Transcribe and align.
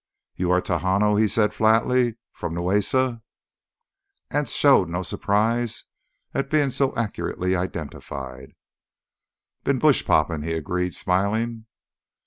"You 0.35 0.49
are 0.49 0.63
Tejano," 0.63 1.13
he 1.15 1.27
said 1.27 1.53
flatly. 1.53 2.15
"From 2.31 2.55
the 2.55 2.61
Neusca——" 2.61 3.21
Anse 4.31 4.51
showed 4.51 4.89
no 4.89 5.03
surpise 5.03 5.83
at 6.33 6.49
being 6.49 6.71
so 6.71 6.91
accurately 6.95 7.55
identified. 7.55 8.53
"Been 9.63 9.77
bush 9.77 10.03
poppin'," 10.03 10.41
he 10.41 10.53
agreed, 10.53 10.95
smiling. 10.95 11.67